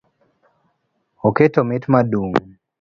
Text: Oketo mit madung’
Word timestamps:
Oketo 1.27 1.59
mit 1.69 1.83
madung’ 1.93 2.33